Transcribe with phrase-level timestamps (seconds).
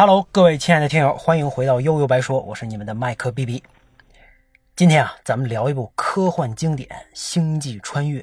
[0.00, 3.64] Hello，各位亲爱的听友，欢迎回到悠悠白说，我是你们的麦克 BB。
[4.76, 8.20] 今天啊，咱们聊一部科幻经典《星际穿越》。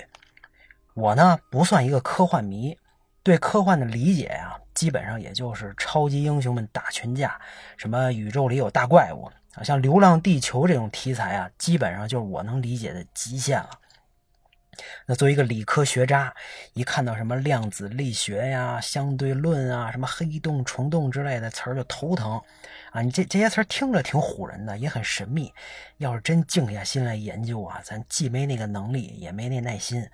[0.94, 2.78] 我呢不算一个科幻迷，
[3.24, 7.38] 对科幻的理解啊，基本上也就是超级英雄们打群架，
[7.76, 13.70] 什么宇宙里有大怪物啊，像《流浪地球》这种题材啊，基本上就是我能理解的极限了。
[15.06, 16.34] 那作为一个理科学渣，
[16.74, 22.42] 一看到什么量子力学呀、相对论啊、什么黑洞、虫洞之类的词儿就头疼
[22.92, 23.02] 啊！
[23.02, 25.54] 你这这些词儿听着挺唬人的，也很神秘。
[25.98, 30.08] 要是真静下心来研究啊，咱既没那个能力，也没那耐心，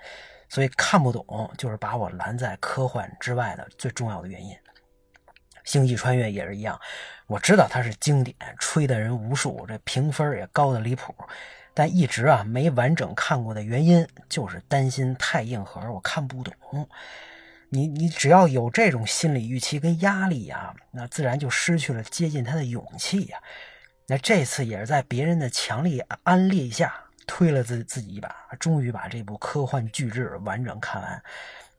[0.49, 4.55] 所以看不懂就是把我拦在科幻之外的最重要的原因。
[5.63, 6.79] 星际穿越也是一样，
[7.27, 11.13] 我知道它是经典，吹的人无数，这评分也高的离谱。
[11.73, 16.53] 但一直啊没完整看过的原因，就是担心太硬核，我看不懂。
[17.69, 23.37] 你你只要有这种心理预期跟压力呀，那自然就失去了接近他的勇气呀。
[24.07, 26.93] 那这次也是在别人的强力安利下，
[27.25, 31.23] 推了自自己一把，终于把这部科幻巨制完整看完。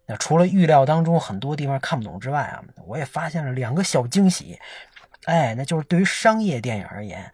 [0.07, 4.59] 那除了预料当中很多地方看不懂之外啊，我也发现了两个小惊喜。
[5.27, 7.31] 哎，那就是对于商业电影而言。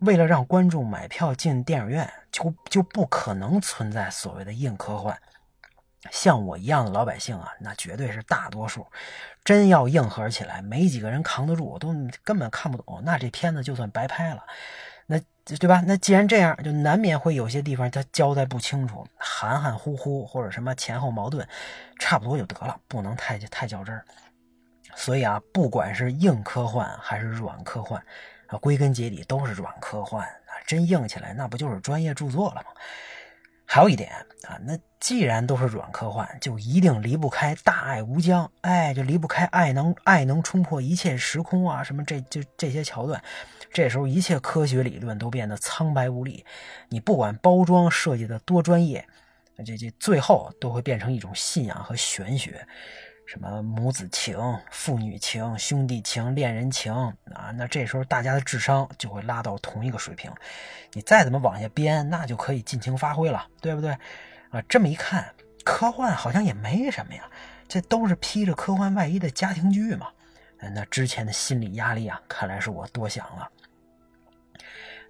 [0.00, 5.18] 为了让观众买票进电影院，就就不可能存在所谓的硬科幻。
[6.10, 8.86] 像我一样的老百姓啊，那绝对是大多数。
[9.44, 13.02] 真要硬核起来，没几个人扛得住，我都根本看不懂。
[13.04, 14.44] 那这片子就算白拍了。
[15.06, 15.82] 那对吧？
[15.86, 21.46] 那既然这样，就难免会有些地方它交代不清楚，含含糊糊或者什么前后矛盾，
[21.98, 24.04] 差不多就得了，不能太太较真儿。
[24.94, 28.00] 所以啊，不管是硬科幻还是软科幻。
[28.48, 30.52] 啊，归根结底都是软科幻啊！
[30.66, 32.70] 真硬起来，那不就是专业著作了吗？
[33.70, 34.10] 还有一点
[34.44, 43.22] 啊，那既然都是软科幻，就一定离不开大爱无疆，哎，就离不开爱能爱能冲破一切时空啊，什么这就这些桥段。
[43.70, 46.46] 这时候一切科学理论都变得苍白无力，
[46.88, 49.06] 你不管包装设计的多专业，
[49.66, 52.66] 这这最后都会变成一种信仰和玄学。
[53.28, 54.38] 什么母子情、
[54.70, 56.90] 父女情、兄弟情、恋人情
[57.34, 57.50] 啊？
[57.54, 60.32] 那这时候大家的智商就会拉到同一个水平，
[60.94, 63.90] 你再怎么往下编，那就可以尽情发挥了，对不对？
[64.48, 65.30] 啊，这么一看，
[65.62, 67.30] 科幻好像也没什么呀，
[67.68, 70.06] 这都是披着科幻外衣的家庭剧嘛。
[70.72, 73.46] 那之前的心理压力啊，看来是我多想了。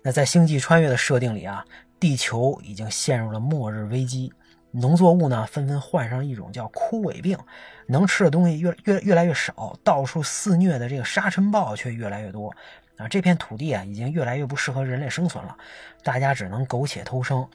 [0.02, 1.64] 那在星际穿越的设定里啊，
[2.00, 4.32] 地球已经陷入了末日危机。
[4.70, 7.38] 农作物呢，纷纷患上一种叫枯萎病，
[7.90, 12.54] 能吃的东西越越越来越少，到处肆虐的这个沙尘暴却越来越多
[12.98, 13.08] 啊！
[13.08, 15.56] 这片土地啊，已经越来越不适合人类生存了，
[16.02, 17.48] 大家只能苟且偷生。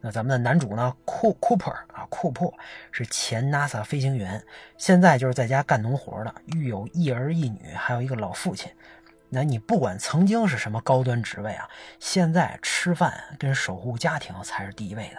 [0.00, 2.52] 那咱们的男主呢，库库珀啊，库珀
[2.90, 4.44] 是前 NASA 飞行员，
[4.76, 8.70] 现在就是在家干农活的，育有一儿一女，还有一个老父亲。
[9.28, 11.68] 那你不管曾经是什么高端职位啊，
[12.00, 15.16] 现在吃饭跟守护家庭才是第一位的。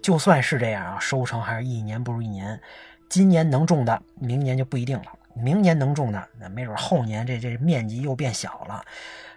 [0.00, 2.60] 就算是这样啊，收成还是一年不如一年。
[3.08, 8.84] 今年能种的，明年就不一定了；明年能种的，那没准后年这这面积又变小了。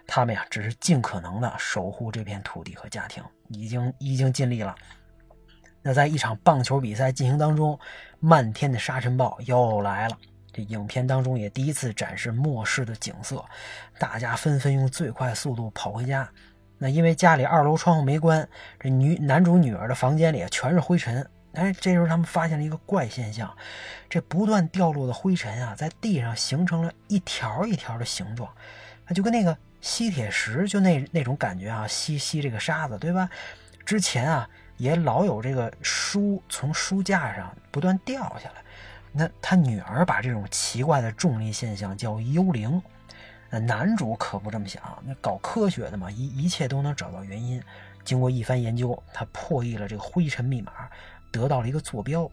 [0.06, 4.74] 他们呀，只是尽可能的守护这片土地和家庭，已经已经尽力了。
[5.80, 7.78] 那在一场棒球比赛进行当中，
[8.20, 10.16] 漫天的沙尘暴又来了。
[10.52, 13.42] 这影片当中也第一次展示末世的景色，
[13.98, 16.28] 大家纷纷用最快速度跑回家。
[16.78, 18.46] 那因为家里二楼窗户没关，
[18.78, 21.26] 这女男主女儿的房间里全是灰尘。
[21.54, 23.54] 哎，这时候他们发现了一个怪现象，
[24.08, 28.50] 这不断掉落的灰尘啊，在地上形成了一条一条的形状，
[29.06, 33.28] 啊，就跟那个吸铁石就那那种感觉啊，吸吸这个沙子，对吧？
[33.84, 38.62] 之前啊，也老有这个书从书架上不断掉下来。
[39.12, 42.80] 那他女儿把这种奇怪的重力现象叫幽灵。
[43.50, 47.62] 那男主可不这么想，那搞科学的嘛，一一切都能找到原因。
[48.04, 50.72] 经过一番研究，他破译了这个灰尘密码，
[51.32, 52.30] 得到了一个坐标。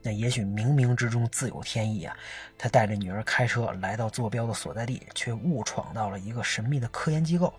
[0.00, 2.16] 那也许冥冥之中自有天意啊！
[2.56, 7.52] 他带着女儿开车来到坐标的所在地，却误闯到了一个神秘的科研机构。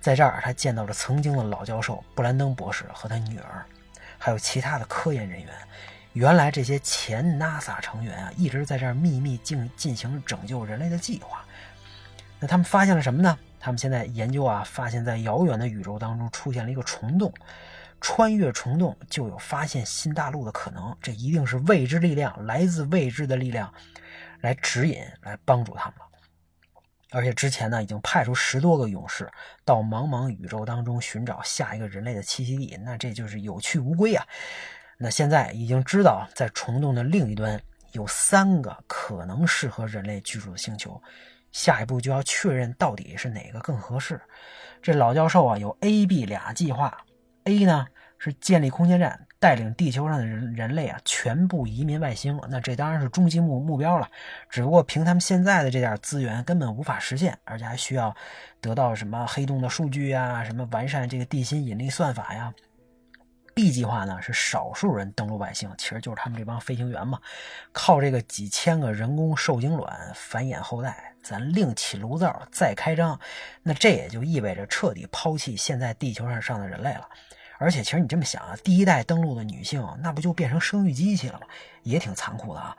[0.00, 3.66] 在这儿，他见到了曾经的老教授布兰登博士和他女儿，
[4.16, 5.52] 还有其他的科研人员。
[6.14, 11.44] 原来这些前 NASA 成员啊，一直在这儿秘密进进行拯救人类的计划。
[12.40, 13.38] 那他们发现了什么呢？
[13.58, 17.32] 他们现在研究啊，发现在遥远的宇宙当中出现了一个虫洞，
[18.00, 20.96] 穿越虫洞就有发现新大陆的可能。
[21.00, 23.72] 这一定是未知力量，来自未知的力量
[24.40, 26.06] 来指引、来帮助他们了。
[27.10, 29.30] 而且之前呢，已经派出十多个勇士
[29.64, 34.26] 到茫茫宇宙当中寻找下一个人类的栖息地，那这就是有去无归啊。
[34.98, 37.60] 那现在已经知道，在虫洞的另一端
[37.92, 41.00] 有三个可能适合人类居住的星球。
[41.52, 44.20] 下一步就要确认到底是哪个更合适。
[44.82, 46.96] 这老教授啊，有 A、B 俩计划。
[47.44, 47.86] A 呢
[48.18, 52.40] 是建立空间站，带领地球上的人人类啊全部移民外星。
[52.48, 54.08] 那这当然是终极目目标了。
[54.50, 58.14] 只不过凭他们现在的这点资源，根本无法实现，而且还需要
[58.60, 62.52] 得到什么黑洞的数据呀，什么完善这个地心引力算法呀。
[63.56, 67.18] B 计划呢是少数人登陆外星，其实就是他们这帮飞行员嘛，
[67.72, 73.18] 靠这个几千个人工受精卵繁衍后代，咱另起炉灶再开张，
[73.62, 77.08] 那这也就意味着彻底抛弃现在地球上上的人类了。
[77.56, 81.46] 而且其实你这么想啊，第一代登陆的女性那不就变成生育机器了吗？
[81.82, 82.76] 也挺残酷的啊。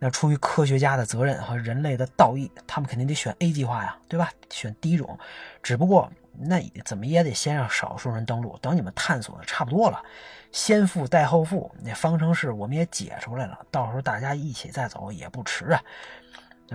[0.00, 4.32] 那出于科学家的责任和人类的道义，他们肯定得选 A 计划呀，对吧？
[4.50, 5.16] 选第一种，
[5.62, 6.10] 只不过。
[6.38, 10.02] 那怎么也得先让少数人登陆，等你们探索的差不多了，
[10.50, 15.82] 先富带后富，那方程式我们也解出来了，到时候大家一起再走也不迟啊。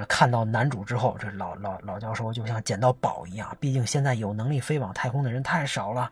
[0.07, 6.11] 看到男主之后，这老老老教授就像捡到宝一样，毕竟现在有能力飞往太空的人太少了。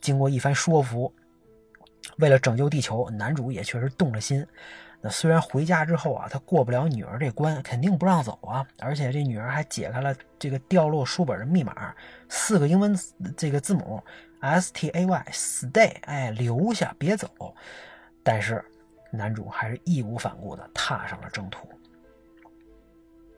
[0.00, 1.12] 经过一番说服，
[2.16, 4.46] 为了拯救地球，男主也确实动了心。
[5.00, 8.66] 那虽然回家之后啊，他过不了女儿这关，肯定不让走啊。
[8.80, 11.94] 而且这女儿还解开了这个掉落书本的密码，
[12.28, 12.98] 四个英文
[13.36, 14.02] 这个字母
[14.40, 17.28] S T A Y，Stay，哎，留下，别走。
[18.24, 18.64] 但是
[19.12, 21.68] 男主还是义无反顾的踏上了征途。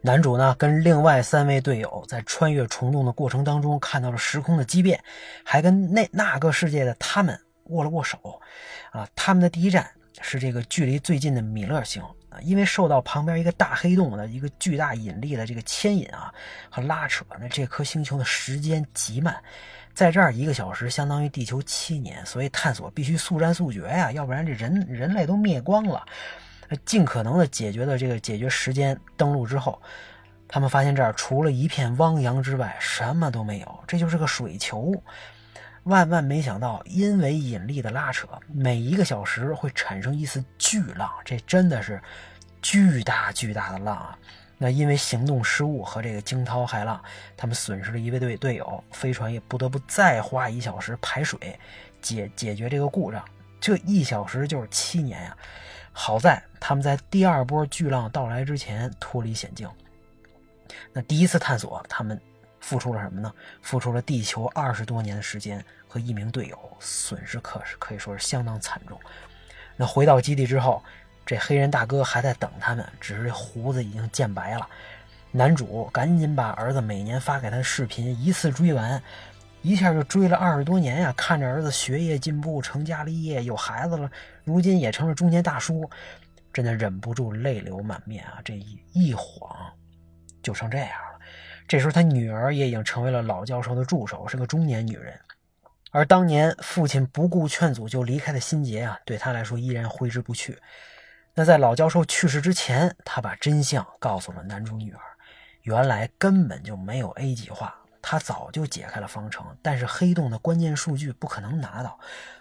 [0.00, 4.98] 男主呢，跟另外三位队友在穿越虫洞的过程当中，看到了时空的畸变，
[5.44, 8.40] 还跟那那个世界的他们握了握手。
[8.92, 9.86] 啊，他们的第一站。
[10.20, 16.32] 是这个距离最近的米勒星啊，因为受到旁边一个大黑洞的一个巨大引力的这个牵引啊
[16.70, 19.34] 和拉扯，那这颗星球的时间极慢，
[19.94, 26.04] 在这儿一个小时相当于地球七年，所以探索必须速战速决呀，要不然这人人类都灭光了。
[26.84, 29.82] 尽可能的解决了这个解决时间登陆之后，
[30.46, 34.94] 他们发现这儿除了一片汪洋之外什么都没有，这就是个水球。
[35.84, 42.00] 万万没想到，因为引力的拉扯，每一个小时会产生一次巨浪，这真的是
[42.60, 44.18] 巨大巨大的浪啊！
[44.58, 47.02] 那因为行动失误和这个惊涛骇浪，
[47.34, 51.58] 他们损失了一位队队友，飞船也不得不再花一小时排水
[52.02, 53.24] 解解决这个故障。
[53.58, 55.36] 这一小时就是七年呀！
[55.92, 59.66] 好在他们在第二波巨浪到来之前脱离险境。
[60.92, 62.20] 那第一次探索，他们。
[62.60, 63.32] 付出了什么呢？
[63.62, 68.98] 付出了地球二十多年的时间和一名队友，损失可是可以说是相当惨重。
[69.76, 70.82] 那回到基地之后，
[71.24, 74.68] 这黑人大哥还在等他们，只是这胡子已经渐白了。
[75.32, 79.02] 男主赶紧把儿子每年发给他的视频一次追完，
[79.62, 81.14] 一下就追了二十多年呀！
[81.16, 84.10] 看着儿子学业进步、成家立业、有孩子了，
[84.44, 85.88] 如今也成了中年大叔，
[86.52, 88.40] 真的忍不住泪流满面啊！
[88.44, 89.56] 这一一晃，
[90.42, 90.90] 就成这样。
[91.70, 95.16] 这时候，他女儿也已经成为了老教授的助手，是个中年女人。
[95.92, 100.58] 而当年父亲不顾劝阻就离开的心结啊，对他来说依然挥之不去。
[101.32, 105.00] 那在老教授去世之前，他把真相告诉了男主女儿：
[105.62, 107.72] 原来根本就没有 A 计划，
[108.02, 111.96] 他早就解开了方程，但是黑洞的关键数据不可能拿到，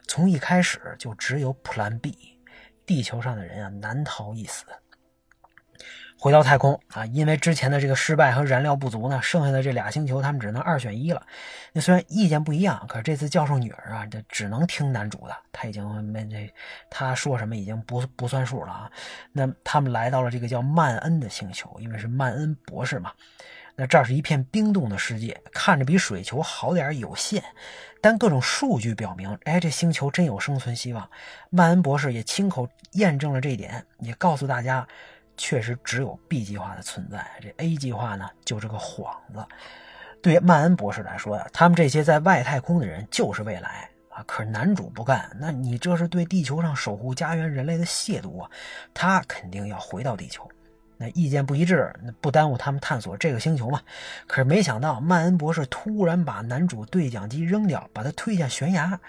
[0.07, 2.35] 从一开始就只有 Plan B，
[2.83, 4.65] 地球上的人啊难逃一死。
[6.21, 11.25] 回到太空啊，因为之前的这个失败和燃料不足呢，剩下的这俩星球他们只能二选一了。
[11.71, 16.53] 那虽然意见不一样，可是这次教授女儿啊，这只能听男主的，他已经没这
[16.89, 18.91] 他说什么已经不不算数了啊。
[19.31, 23.13] 那他们来到了这个叫曼恩的星球，因为是曼恩博士嘛。
[23.77, 27.41] 那这儿是一片冰冻的世界，看着比水球好点有限，
[28.01, 31.09] 但各种数据表明，哎，这星球真有生存希望。
[31.49, 34.85] 曼恩博士也亲口验证了这一点，也告诉大家。
[35.39, 39.43] 确实只有 B 计划的存在，这 A 计划呢就是个幌子。
[40.21, 44.21] 对曼恩博士来说呀，他们这些在外太空的人就是未来啊。
[44.27, 48.51] 可是男主不干，那你这是对地球上守护家园人类的亵渎啊！
[48.93, 50.45] 他肯定要回到地球。
[50.97, 53.81] 那意见不一致，那不耽误他们探索这个星球嘛。
[54.27, 58.99] 可是没想到，曼恩博士突然把男主对讲机扔掉，把他推下悬崖。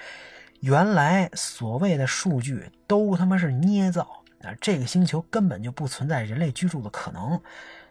[0.61, 4.20] 原来所谓的数据都他妈是捏造。
[4.42, 7.40] 啊，这个星球根本就不存在人类居住的可能。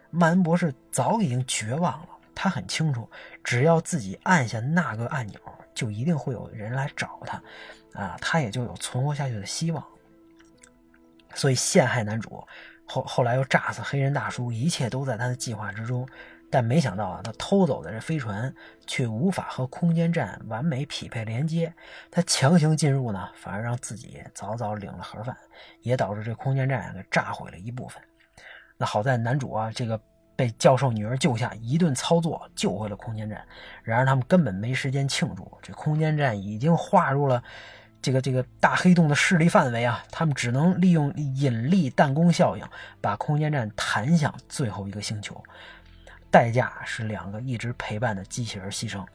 [0.10, 3.10] 曼恩博士早已经绝望了，他很清楚，
[3.44, 5.40] 只要自己按下那个按钮，
[5.76, 7.44] 就一定会有人来找他，
[7.94, 9.86] 啊，他也就有存活下去的希望。
[11.36, 12.44] 所以陷害男主，
[12.86, 16.08] 后后来又炸死黑人大叔，一切都在他的计划之中。
[16.52, 18.54] 但没想到啊，他偷走的这飞船
[18.88, 21.74] 却无法和空间站完美匹配连接。
[22.10, 25.36] 他强行进入呢，反而让自己早早领了盒饭，
[25.82, 28.02] 也导致这空间站给炸毁了一部分。
[28.78, 30.00] 那好在男主啊，这个
[30.36, 33.46] 被教授女儿救下，一顿操作救回了空间站。
[33.84, 37.44] 然而他们根本没时间庆祝，这空间站已经划入了
[38.02, 40.02] 这个这个大黑洞的势力范围啊！
[40.10, 42.66] 他们只能利用引力弹弓效应，
[43.02, 45.44] 把空间站弹向最后一个星球，
[46.32, 49.06] 代价是两个一直陪伴的机器人牺牲。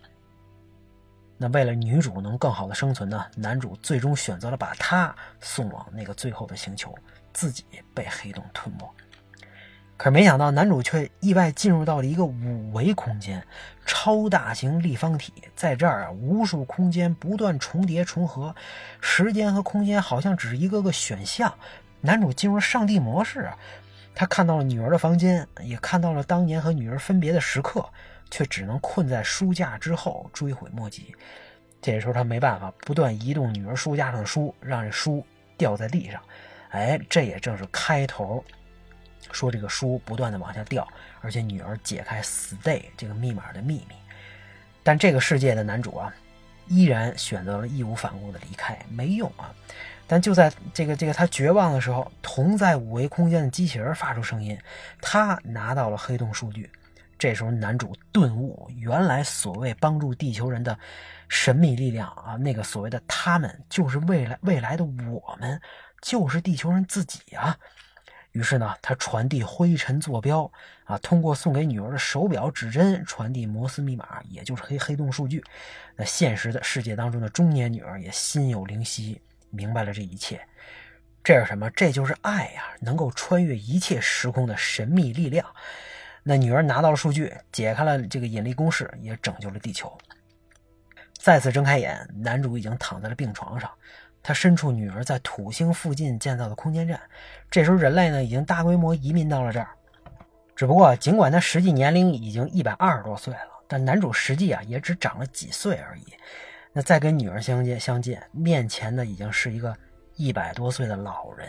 [1.37, 3.27] 那为了女主能更好的生存呢？
[3.37, 6.95] 男主最终选择了把她送往那个最后的星球，
[7.33, 8.89] 自己被黑洞吞没。
[9.97, 13.45] 可是没想到，男主却意外进入到了一个五维空间，
[13.85, 18.55] 超大型立方体，在这儿啊，无数空间不断重叠重合，
[19.01, 21.53] 时间和空间好像只是一个个选项。
[22.01, 23.51] 男主进入上帝模式，
[24.15, 27.85] 他看到了女儿的房间，也看到了当年和女儿分别的时刻，
[28.31, 31.15] 却只能困在书架之后追悔莫及。
[31.83, 35.27] 这时候他没办法，不断移动女儿书架上的书，让这书
[35.59, 36.23] 掉在地上。
[36.71, 38.43] 哎，这也正是开头。
[39.33, 40.87] 说这个书不断的往下掉，
[41.21, 43.97] 而且女儿解开 stay 这个密码的秘密，
[44.83, 46.15] 但这个世界的男主啊，
[46.69, 49.53] 依然选择了义无反顾的离开，没用啊！
[50.07, 54.59] 但就在这个这个他绝望的时候，同在五维空间的机器人发出声音，
[55.01, 56.71] 他拿到了黑洞数据。
[57.17, 60.77] 这时候男主顿悟，原来所谓帮助地球人的
[61.29, 65.59] 神秘力量啊，那个所谓的他们，就是未来未来的我们，
[66.03, 67.57] 就是地球人自己啊！
[68.33, 70.51] 于是呢，他传递灰尘坐标
[70.85, 75.43] 啊，通过送给女儿的手表指针传递摩斯密码，也就是黑黑洞数据。
[75.95, 79.23] 那现实的世界当中的中年女儿也心有灵犀，
[79.55, 80.41] 明白了这一切。
[81.23, 81.71] 这是什么？
[81.71, 85.47] 这就是爱呀，能够穿越一切时空的神秘力量。
[86.23, 89.91] 那女儿拿到了数据，解开了这个引力公式，也拯救了地球。
[91.15, 93.71] 再次睁开眼，男主已经躺在了病床上。
[94.23, 97.01] 他身处女儿在土星附近建造的空间站，
[97.51, 99.69] 这时候人类呢已经大规模移民到了这儿。
[100.57, 106.15] 只不过，尽管他实际年龄已经一百二十多岁了，但男主实际啊也只长了几岁而已。
[106.77, 109.73] 那再跟女儿相见相见，面前的已经是一个
[110.17, 111.49] 一百多岁的老人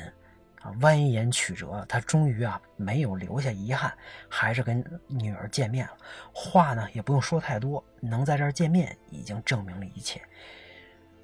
[0.61, 3.91] 啊，蜿蜒曲折，他终于啊没有留下遗憾，
[4.29, 5.97] 还是跟女儿见面了。
[6.31, 10.21] 话呢也不用说太多，能在这儿见面已经证明了一切。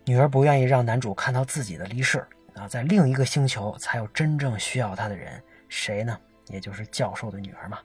[0.03, 5.39] 女儿不愿意让男主看到自己的离世啊，在另一个星球才有真正需要他的人，
[5.69, 6.19] 谁呢？
[6.47, 7.77] 也就是教授的女儿嘛。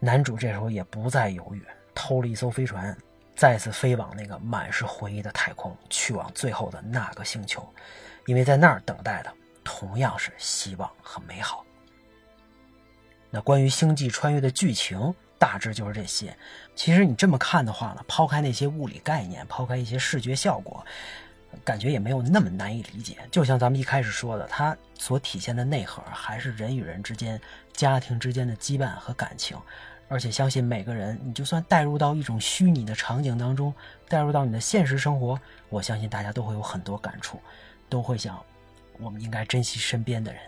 [0.00, 1.62] 男主这时候也不再犹豫，
[1.94, 2.96] 偷了一艘飞船，
[3.36, 7.68] 再次飞往那个满是回忆的太空，去往最后的那个星球，
[8.26, 11.64] 因为在那儿等待的同样是希望和美好。
[13.30, 16.36] 那关于星际穿越的剧情大致就是这些。
[16.76, 20.84] 其实你这么看的话呢，抛开那些物理概念，抛开一些视觉效果。
[21.64, 27.40] 感觉也没有那么难以理解，就像咱们一开始说的，它所体现的内核还是人与人之间、
[27.72, 29.56] 家庭之间的羁绊和感情。
[30.08, 33.74] 而且相信每个人，你就算带入到一种虚拟的场景当中，
[34.08, 37.40] 带入到你的现实生活，我相信大家都会有很多感触，
[37.88, 38.40] 都会想，
[38.98, 40.40] 我们应该珍惜身边的人。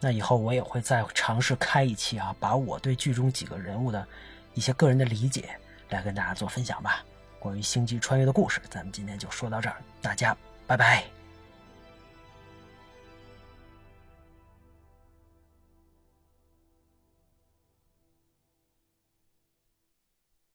[0.00, 4.06] 那以后我也会再尝试开一期啊，把我对剧中几个人物的
[4.52, 5.48] 一些个人的理解
[5.88, 7.02] 来跟大家做分享吧。
[7.38, 10.36] 关于星际穿越的故事，咱们今天就说到这儿，大家
[10.66, 11.23] 拜拜。